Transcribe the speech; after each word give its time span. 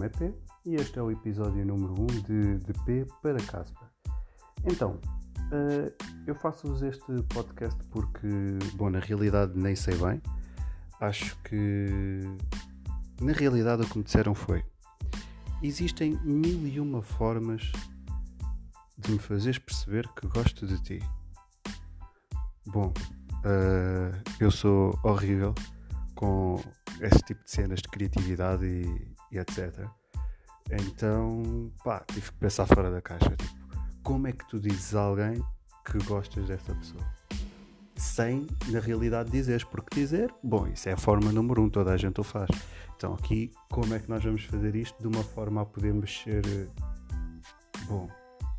nome 0.00 0.06
é 0.06 0.08
P 0.08 0.34
e 0.64 0.74
este 0.76 0.98
é 0.98 1.02
o 1.02 1.10
episódio 1.10 1.64
número 1.66 1.92
1 1.92 2.06
de, 2.22 2.58
de 2.58 2.72
P 2.84 3.06
para 3.22 3.36
Casper. 3.36 3.86
Então, 4.64 4.92
uh, 4.92 5.92
eu 6.26 6.34
faço-vos 6.34 6.82
este 6.82 7.22
podcast 7.24 7.78
porque, 7.88 8.26
bom, 8.76 8.88
na 8.88 8.98
realidade 8.98 9.52
nem 9.54 9.76
sei 9.76 9.94
bem. 9.96 10.22
Acho 11.00 11.36
que, 11.42 12.22
na 13.20 13.32
realidade, 13.32 13.82
o 13.82 13.86
que 13.86 13.98
me 13.98 14.04
disseram 14.04 14.34
foi: 14.34 14.64
existem 15.62 16.18
mil 16.24 16.66
e 16.66 16.80
uma 16.80 17.02
formas 17.02 17.70
de 18.96 19.12
me 19.12 19.18
fazeres 19.18 19.58
perceber 19.58 20.08
que 20.14 20.26
gosto 20.28 20.66
de 20.66 20.82
ti. 20.82 20.98
Bom, 22.66 22.90
uh, 23.44 24.22
eu 24.38 24.50
sou 24.50 24.98
horrível 25.02 25.54
com 26.14 26.58
esse 27.00 27.18
tipo 27.18 27.44
de 27.44 27.50
cenas 27.50 27.80
de 27.80 27.88
criatividade 27.88 28.66
e, 28.66 29.09
e 29.30 29.38
etc. 29.38 29.86
Então, 30.70 31.70
pá, 31.82 32.04
tive 32.06 32.30
que 32.30 32.38
pensar 32.38 32.66
fora 32.66 32.90
da 32.90 33.00
caixa. 33.00 33.30
Tipo, 33.30 33.60
como 34.02 34.28
é 34.28 34.32
que 34.32 34.46
tu 34.48 34.60
dizes 34.60 34.94
a 34.94 35.02
alguém 35.02 35.44
que 35.84 35.98
gostas 36.04 36.46
dessa 36.46 36.74
pessoa? 36.74 37.04
Sem, 37.96 38.46
na 38.68 38.78
realidade, 38.80 39.30
dizeres. 39.30 39.64
Porque 39.64 40.00
dizer, 40.00 40.32
bom, 40.42 40.66
isso 40.68 40.88
é 40.88 40.92
a 40.92 40.96
forma 40.96 41.32
número 41.32 41.62
um, 41.62 41.68
toda 41.68 41.92
a 41.92 41.96
gente 41.96 42.20
o 42.20 42.24
faz. 42.24 42.48
Então, 42.96 43.14
aqui, 43.14 43.50
como 43.70 43.94
é 43.94 43.98
que 43.98 44.08
nós 44.08 44.22
vamos 44.22 44.44
fazer 44.44 44.74
isto 44.76 44.96
de 45.00 45.08
uma 45.08 45.24
forma 45.24 45.62
a 45.62 45.64
podermos 45.64 46.22
ser, 46.22 46.70
bom, 47.86 48.08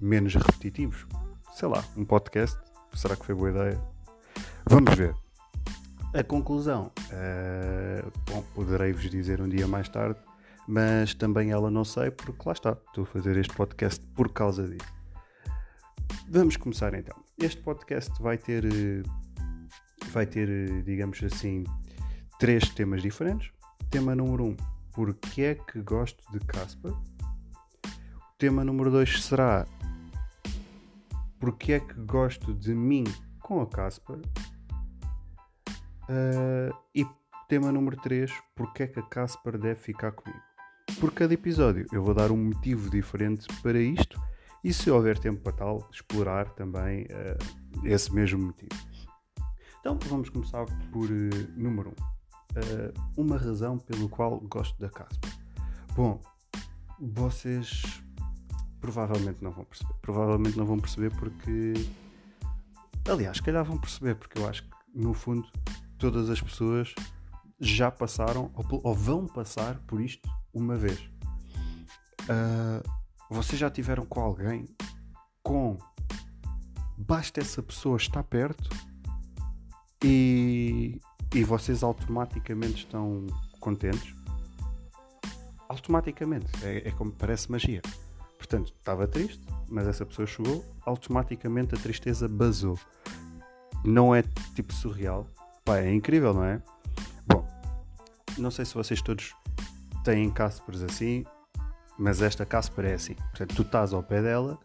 menos 0.00 0.34
repetitivos? 0.34 1.06
Sei 1.52 1.68
lá, 1.68 1.84
um 1.96 2.04
podcast, 2.04 2.58
será 2.94 3.14
que 3.16 3.24
foi 3.24 3.34
boa 3.34 3.50
ideia? 3.50 3.80
Vamos 4.66 4.94
ver. 4.94 5.14
A 6.12 6.24
conclusão, 6.24 6.90
uh, 7.12 8.12
bom, 8.28 8.42
poderei-vos 8.54 9.08
dizer 9.08 9.40
um 9.40 9.48
dia 9.48 9.66
mais 9.66 9.88
tarde, 9.88 10.18
mas 10.70 11.14
também 11.14 11.50
ela 11.50 11.68
não 11.68 11.84
sei, 11.84 12.12
porque 12.12 12.42
lá 12.46 12.52
está, 12.52 12.70
estou 12.86 13.02
a 13.02 13.06
fazer 13.06 13.36
este 13.36 13.52
podcast 13.52 14.06
por 14.14 14.32
causa 14.32 14.68
disso. 14.68 14.94
Vamos 16.28 16.56
começar 16.56 16.94
então. 16.94 17.16
Este 17.36 17.60
podcast 17.60 18.12
vai 18.22 18.38
ter, 18.38 18.64
vai 20.12 20.26
ter, 20.26 20.84
digamos 20.84 21.20
assim, 21.24 21.64
três 22.38 22.68
temas 22.68 23.02
diferentes. 23.02 23.50
Tema 23.90 24.14
número 24.14 24.44
um, 24.44 24.56
porque 24.92 25.42
é 25.42 25.54
que 25.56 25.82
gosto 25.82 26.22
de 26.30 26.38
Casper? 26.46 26.92
O 26.92 28.38
tema 28.38 28.62
número 28.64 28.92
dois 28.92 29.24
será 29.24 29.66
porque 31.40 31.72
é 31.72 31.80
que 31.80 31.94
gosto 31.94 32.54
de 32.54 32.72
mim 32.72 33.02
com 33.40 33.60
a 33.60 33.66
Casper? 33.66 34.18
Uh, 36.08 36.72
e 36.94 37.04
tema 37.48 37.72
número 37.72 37.96
3, 37.96 38.30
porque 38.54 38.84
é 38.84 38.86
que 38.86 39.00
a 39.00 39.02
Casper 39.02 39.58
deve 39.58 39.80
ficar 39.80 40.12
comigo? 40.12 40.49
Por 41.00 41.14
cada 41.14 41.32
episódio 41.32 41.86
eu 41.90 42.04
vou 42.04 42.12
dar 42.12 42.30
um 42.30 42.36
motivo 42.36 42.90
diferente 42.90 43.46
para 43.62 43.80
isto 43.80 44.20
e 44.62 44.70
se 44.70 44.90
houver 44.90 45.18
tempo 45.18 45.40
para 45.40 45.52
tal, 45.52 45.88
explorar 45.90 46.50
também 46.50 47.04
uh, 47.04 47.86
esse 47.86 48.12
mesmo 48.12 48.38
motivo. 48.44 48.78
Então 49.80 49.98
vamos 50.10 50.28
começar 50.28 50.66
por 50.92 51.10
uh, 51.10 51.52
número 51.56 51.94
1. 53.16 53.20
Um. 53.20 53.24
uma 53.24 53.38
razão 53.38 53.78
pelo 53.78 54.10
qual 54.10 54.38
gosto 54.40 54.78
da 54.78 54.90
Casper. 54.90 55.30
Bom, 55.94 56.20
vocês 57.00 58.02
provavelmente 58.78 59.42
não 59.42 59.52
vão 59.52 59.64
perceber. 59.64 59.94
Provavelmente 60.02 60.58
não 60.58 60.66
vão 60.66 60.78
perceber 60.78 61.16
porque. 61.16 61.72
Aliás, 63.08 63.38
se 63.38 63.42
calhar 63.42 63.64
vão 63.64 63.78
perceber, 63.78 64.16
porque 64.16 64.38
eu 64.38 64.46
acho 64.46 64.64
que 64.64 64.70
no 64.94 65.14
fundo 65.14 65.48
todas 65.96 66.28
as 66.28 66.42
pessoas 66.42 66.94
já 67.58 67.90
passaram 67.90 68.50
ou, 68.54 68.80
ou 68.84 68.94
vão 68.94 69.26
passar 69.26 69.78
por 69.86 69.98
isto 69.98 70.28
uma 70.52 70.76
vez. 70.76 70.98
Uh, 72.22 72.82
vocês 73.30 73.58
já 73.58 73.70
tiveram 73.70 74.04
com 74.04 74.20
alguém 74.20 74.66
com 75.42 75.78
basta 76.96 77.40
essa 77.40 77.62
pessoa 77.62 77.96
estar 77.96 78.22
perto 78.24 78.68
e, 80.04 81.00
e 81.34 81.44
vocês 81.44 81.82
automaticamente 81.82 82.84
estão 82.84 83.26
contentes? 83.58 84.14
Automaticamente, 85.68 86.46
é, 86.64 86.88
é 86.88 86.90
como 86.90 87.12
parece 87.12 87.50
magia. 87.50 87.80
Portanto, 88.36 88.72
estava 88.76 89.06
triste, 89.06 89.44
mas 89.68 89.86
essa 89.86 90.04
pessoa 90.04 90.26
chegou, 90.26 90.64
automaticamente 90.80 91.74
a 91.74 91.78
tristeza 91.78 92.26
basou. 92.26 92.78
Não 93.84 94.14
é 94.14 94.22
tipo 94.54 94.74
surreal, 94.74 95.26
Pá, 95.64 95.78
é 95.78 95.92
incrível, 95.92 96.34
não 96.34 96.44
é? 96.44 96.60
Bom, 97.26 97.46
não 98.38 98.50
sei 98.50 98.64
se 98.64 98.74
vocês 98.74 99.00
todos 99.00 99.34
têm 100.04 100.30
Caspers 100.30 100.82
assim, 100.82 101.24
mas 101.98 102.22
esta 102.22 102.46
Casper 102.46 102.86
é 102.86 102.94
assim. 102.94 103.14
Portanto, 103.14 103.54
tu 103.54 103.62
estás 103.62 103.92
ao 103.92 104.02
pé 104.02 104.22
dela 104.22 104.58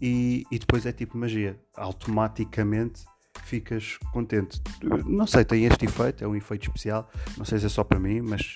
e, 0.00 0.44
e 0.50 0.58
depois 0.58 0.86
é 0.86 0.92
tipo 0.92 1.16
magia. 1.16 1.60
Automaticamente 1.76 3.04
ficas 3.42 3.98
contente. 4.12 4.60
Não 5.06 5.26
sei, 5.26 5.44
tem 5.44 5.64
este 5.64 5.84
efeito, 5.84 6.24
é 6.24 6.26
um 6.26 6.34
efeito 6.34 6.62
especial. 6.62 7.08
Não 7.36 7.44
sei 7.44 7.58
se 7.58 7.66
é 7.66 7.68
só 7.68 7.84
para 7.84 7.98
mim, 7.98 8.20
mas 8.22 8.54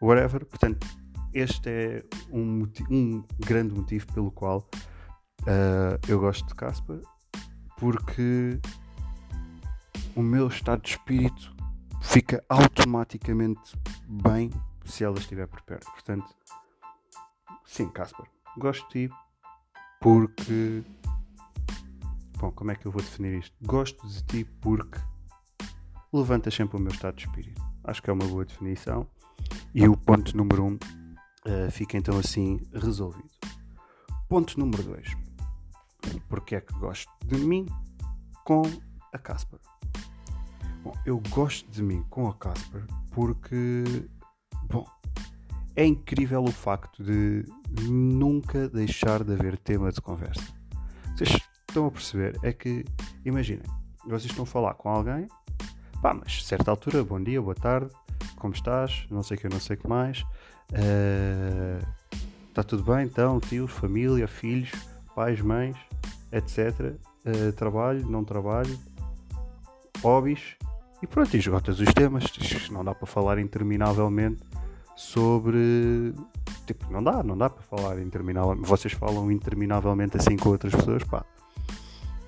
whatever. 0.00 0.44
Portanto, 0.46 0.86
este 1.34 1.68
é 1.68 2.04
um, 2.30 2.66
um 2.90 3.24
grande 3.38 3.74
motivo 3.74 4.06
pelo 4.12 4.30
qual 4.30 4.68
uh, 5.42 5.98
eu 6.08 6.20
gosto 6.20 6.46
de 6.46 6.54
Casper, 6.54 7.00
porque 7.76 8.60
o 10.14 10.22
meu 10.22 10.48
estado 10.48 10.82
de 10.82 10.90
espírito 10.90 11.54
fica 12.00 12.42
automaticamente 12.48 13.76
bem 14.08 14.50
se 14.88 15.04
ela 15.04 15.18
estiver 15.18 15.46
por 15.46 15.60
perto. 15.62 15.90
Portanto, 15.90 16.34
sim, 17.64 17.88
Casper, 17.90 18.26
gosto 18.56 18.86
de 18.88 19.08
ti 19.08 19.14
porque. 20.00 20.82
Bom, 22.38 22.52
como 22.52 22.70
é 22.70 22.76
que 22.76 22.86
eu 22.86 22.92
vou 22.92 23.02
definir 23.02 23.38
isto? 23.38 23.54
Gosto 23.62 24.06
de 24.06 24.22
ti 24.24 24.44
porque 24.44 24.98
levantas 26.12 26.54
sempre 26.54 26.76
o 26.76 26.80
meu 26.80 26.92
estado 26.92 27.16
de 27.16 27.26
espírito. 27.26 27.60
Acho 27.84 28.02
que 28.02 28.10
é 28.10 28.12
uma 28.12 28.26
boa 28.26 28.44
definição. 28.44 29.06
E 29.74 29.86
o 29.88 29.96
ponto 29.96 30.36
número 30.36 30.64
um 30.64 30.74
uh, 30.74 31.70
fica 31.70 31.96
então 31.96 32.18
assim 32.18 32.60
resolvido. 32.72 33.28
Ponto 34.28 34.58
número 34.58 34.82
dois. 34.82 35.16
Porque 36.28 36.56
é 36.56 36.60
que 36.60 36.72
gosto 36.74 37.10
de 37.24 37.36
mim 37.38 37.66
com 38.44 38.62
a 39.12 39.18
Casper? 39.18 39.58
Bom, 40.82 40.94
eu 41.04 41.20
gosto 41.30 41.68
de 41.70 41.82
mim 41.82 42.04
com 42.08 42.28
a 42.28 42.34
Casper 42.34 42.86
porque, 43.10 44.08
bom, 44.68 44.86
é 45.76 45.84
incrível 45.84 46.42
o 46.42 46.50
facto 46.52 47.02
de 47.02 47.44
nunca 47.88 48.68
deixar 48.68 49.22
de 49.22 49.32
haver 49.32 49.56
tema 49.58 49.92
de 49.92 50.00
conversa. 50.00 50.42
Vocês 51.16 51.38
estão 51.68 51.86
a 51.86 51.90
perceber? 51.90 52.38
É 52.42 52.52
que, 52.52 52.84
imaginem, 53.24 53.62
vocês 54.04 54.26
estão 54.26 54.44
a 54.44 54.46
falar 54.46 54.74
com 54.74 54.88
alguém, 54.88 55.28
pá, 56.02 56.14
mas 56.14 56.40
a 56.42 56.46
certa 56.46 56.70
altura, 56.70 57.04
bom 57.04 57.22
dia, 57.22 57.40
boa 57.40 57.54
tarde, 57.54 57.90
como 58.36 58.54
estás? 58.54 59.06
Não 59.10 59.22
sei 59.22 59.36
o 59.36 59.40
que, 59.40 59.48
não 59.48 59.60
sei 59.60 59.76
o 59.76 59.78
que 59.78 59.88
mais. 59.88 60.22
Uh, 60.72 61.84
está 62.48 62.62
tudo 62.62 62.82
bem 62.82 63.04
então? 63.04 63.38
Tios, 63.40 63.70
família, 63.70 64.26
filhos, 64.26 64.70
pais, 65.14 65.40
mães, 65.40 65.76
etc. 66.32 66.94
Uh, 67.24 67.52
trabalho, 67.52 68.08
não 68.08 68.24
trabalho, 68.24 68.78
hobbies 70.02 70.56
e 71.02 71.06
pronto, 71.06 71.34
e 71.34 71.38
esgotas 71.38 71.80
os 71.80 71.92
temas. 71.92 72.24
Não 72.70 72.84
dá 72.84 72.94
para 72.94 73.06
falar 73.06 73.38
interminavelmente 73.38 74.42
sobre. 74.98 76.12
Tipo, 76.66 76.92
não 76.92 77.02
dá, 77.02 77.22
não 77.22 77.38
dá 77.38 77.48
para 77.48 77.62
falar 77.62 78.00
interminavelmente. 78.00 78.68
Vocês 78.68 78.92
falam 78.92 79.30
interminavelmente 79.30 80.16
assim 80.16 80.36
com 80.36 80.48
outras 80.50 80.74
pessoas, 80.74 81.04
pá. 81.04 81.24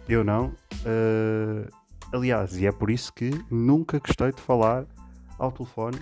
Eu 0.08 0.22
não. 0.22 0.46
Uh, 0.46 1.68
aliás, 2.12 2.56
e 2.56 2.66
é 2.66 2.72
por 2.72 2.90
isso 2.90 3.12
que 3.12 3.30
nunca 3.50 3.98
gostei 3.98 4.32
de 4.32 4.40
falar 4.40 4.86
ao 5.36 5.50
telefone, 5.50 5.98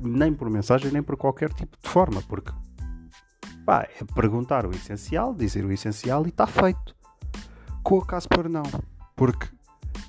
nem 0.00 0.34
por 0.34 0.50
mensagem, 0.50 0.90
nem 0.90 1.02
por 1.02 1.16
qualquer 1.16 1.52
tipo 1.52 1.76
de 1.80 1.88
forma, 1.88 2.20
porque 2.22 2.50
pá, 3.64 3.82
é 3.82 4.04
perguntar 4.14 4.66
o 4.66 4.70
essencial, 4.70 5.32
dizer 5.32 5.64
o 5.64 5.72
essencial 5.72 6.26
e 6.26 6.30
está 6.30 6.46
feito. 6.46 6.96
Com 7.84 7.98
o 7.98 8.04
Casper, 8.04 8.48
não, 8.48 8.64
porque 9.14 9.46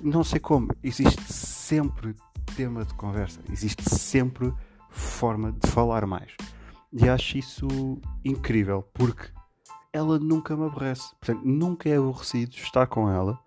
não 0.00 0.24
sei 0.24 0.40
como, 0.40 0.68
existe 0.82 1.32
sempre 1.32 2.14
tema 2.56 2.84
de 2.84 2.92
conversa, 2.94 3.40
existe 3.50 3.88
sempre 3.88 4.52
forma 4.90 5.52
de 5.52 5.68
falar 5.70 6.06
mais. 6.06 6.32
E 6.92 7.08
acho 7.08 7.38
isso 7.38 7.68
incrível, 8.24 8.82
porque 8.92 9.30
ela 9.92 10.18
nunca 10.18 10.56
me 10.56 10.66
aborrece. 10.66 11.14
Portanto, 11.20 11.44
nunca 11.44 11.88
é 11.88 11.96
aborrecido 11.96 12.54
estar 12.56 12.86
com 12.86 13.08
ela, 13.08 13.38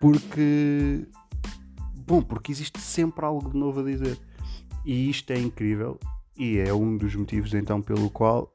porque. 0.00 1.06
Bom, 2.04 2.20
porque 2.20 2.50
existe 2.50 2.80
sempre 2.80 3.24
algo 3.24 3.50
de 3.50 3.56
novo 3.56 3.80
a 3.80 3.84
dizer. 3.84 4.18
E 4.84 5.08
isto 5.08 5.30
é 5.32 5.38
incrível, 5.38 5.98
e 6.36 6.58
é 6.58 6.74
um 6.74 6.96
dos 6.96 7.14
motivos 7.14 7.54
então 7.54 7.80
pelo 7.80 8.10
qual 8.10 8.52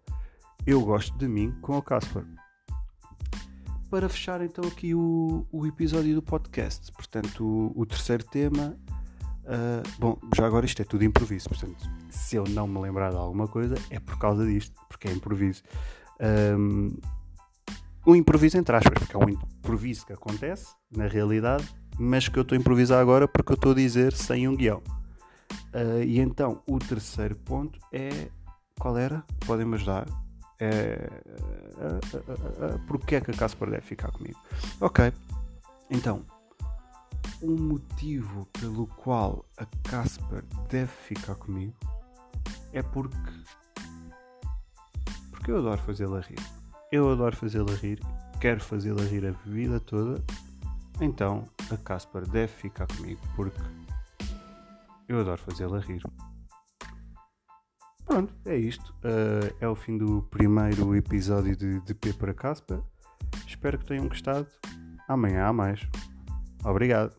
eu 0.66 0.82
gosto 0.82 1.18
de 1.18 1.28
mim 1.28 1.56
com 1.62 1.78
o 1.78 1.82
Casper 1.82 2.26
para 3.90 4.10
fechar 4.10 4.42
então 4.42 4.66
aqui 4.66 4.94
o, 4.94 5.46
o 5.52 5.66
episódio 5.66 6.14
do 6.14 6.22
podcast. 6.22 6.92
Portanto, 6.92 7.44
o, 7.44 7.82
o 7.82 7.86
terceiro 7.86 8.24
tema 8.24 8.78
Uh, 9.48 9.82
bom, 9.98 10.18
já 10.36 10.46
agora 10.46 10.66
isto 10.66 10.82
é 10.82 10.86
tudo 10.86 11.06
improviso, 11.06 11.48
portanto, 11.48 11.90
se 12.10 12.36
eu 12.36 12.44
não 12.50 12.68
me 12.68 12.80
lembrar 12.82 13.12
de 13.12 13.16
alguma 13.16 13.48
coisa, 13.48 13.76
é 13.90 13.98
por 13.98 14.20
causa 14.20 14.46
disto, 14.46 14.76
porque 14.90 15.08
é 15.08 15.12
improviso. 15.12 15.64
Um, 16.20 16.92
um 18.06 18.14
improviso 18.14 18.58
entre 18.58 18.76
aspas, 18.76 19.00
porque 19.00 19.16
é 19.16 19.20
um 19.20 19.30
improviso 19.30 20.06
que 20.06 20.12
acontece 20.12 20.68
na 20.92 21.08
realidade, 21.08 21.66
mas 21.98 22.28
que 22.28 22.38
eu 22.38 22.42
estou 22.42 22.58
a 22.58 22.60
improvisar 22.60 23.00
agora 23.00 23.26
porque 23.26 23.54
eu 23.54 23.56
estou 23.56 23.72
a 23.72 23.76
dizer 23.76 24.12
sem 24.14 24.48
um 24.50 24.56
guião. 24.56 24.84
Uh, 25.74 26.04
e 26.04 26.20
então, 26.20 26.62
o 26.68 26.78
terceiro 26.80 27.36
ponto 27.38 27.80
é. 27.92 28.30
Qual 28.80 28.98
era? 28.98 29.24
Podem-me 29.46 29.76
ajudar? 29.76 30.08
É. 30.60 31.10
Uh, 31.78 32.76
uh, 32.76 32.80
porque 32.86 33.16
é 33.16 33.22
que 33.22 33.32
a 33.32 33.34
Casper 33.34 33.70
deve 33.70 33.82
ficar 33.82 34.12
comigo? 34.12 34.38
Ok, 34.80 35.12
então, 35.90 36.26
um 37.42 37.56
motivo 37.56 38.46
pelo 38.60 38.88
qual 38.88 39.46
a 39.58 39.66
Casper 39.90 40.44
deve 40.70 40.92
ficar 40.92 41.36
comigo 41.36 41.76
é 42.74 42.82
porque 42.82 43.18
porque 45.32 45.52
eu 45.52 45.60
adoro 45.60 45.82
fazê-la 45.82 46.20
rir. 46.20 46.40
Eu 46.92 47.12
adoro 47.12 47.36
fazê-la 47.36 47.74
rir, 47.76 48.00
quero 48.42 48.62
fazê-la 48.62 49.04
rir 49.04 49.26
a 49.26 49.32
vida 49.50 49.80
toda. 49.80 50.22
Então 51.00 51.44
a 51.72 51.78
Casper 51.78 52.28
deve 52.28 52.52
ficar 52.52 52.88
comigo 52.88 53.22
porque 53.36 53.62
eu 55.08 55.20
adoro 55.22 55.42
fazê-la 55.42 55.80
rir. 55.80 56.02
Pronto, 58.06 58.34
é 58.46 58.56
isto. 58.56 58.94
Uh, 59.04 59.56
é 59.60 59.68
o 59.68 59.76
fim 59.76 59.98
do 59.98 60.24
primeiro 60.24 60.96
episódio 60.96 61.56
de, 61.56 61.80
de 61.82 61.94
P 61.94 62.14
para 62.14 62.34
Casper. 62.34 62.82
Espero 63.46 63.78
que 63.78 63.86
tenham 63.86 64.08
gostado. 64.08 64.48
Amanhã 65.08 65.46
há 65.46 65.54
mais. 65.54 65.88
Obrigado. 66.64 67.16